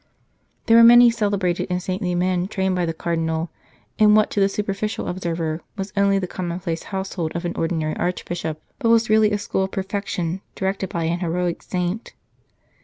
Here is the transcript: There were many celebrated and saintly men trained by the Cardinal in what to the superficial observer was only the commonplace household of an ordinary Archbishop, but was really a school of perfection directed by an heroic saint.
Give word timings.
There 0.65 0.77
were 0.77 0.83
many 0.83 1.11
celebrated 1.11 1.67
and 1.69 1.79
saintly 1.79 2.15
men 2.15 2.47
trained 2.47 2.75
by 2.75 2.87
the 2.87 2.91
Cardinal 2.93 3.51
in 3.99 4.15
what 4.15 4.31
to 4.31 4.39
the 4.39 4.49
superficial 4.49 5.07
observer 5.07 5.61
was 5.77 5.93
only 5.95 6.17
the 6.17 6.25
commonplace 6.25 6.81
household 6.89 7.33
of 7.35 7.45
an 7.45 7.55
ordinary 7.55 7.95
Archbishop, 7.97 8.59
but 8.79 8.89
was 8.89 9.11
really 9.11 9.29
a 9.29 9.37
school 9.37 9.65
of 9.65 9.71
perfection 9.71 10.41
directed 10.55 10.89
by 10.89 11.03
an 11.03 11.19
heroic 11.19 11.61
saint. 11.61 12.13